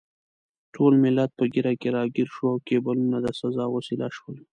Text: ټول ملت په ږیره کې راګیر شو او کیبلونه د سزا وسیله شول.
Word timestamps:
ټول 0.73 0.91
ملت 1.03 1.31
په 1.39 1.43
ږیره 1.53 1.73
کې 1.81 1.89
راګیر 1.97 2.27
شو 2.35 2.45
او 2.53 2.57
کیبلونه 2.67 3.17
د 3.21 3.27
سزا 3.39 3.65
وسیله 3.75 4.07
شول. 4.17 4.35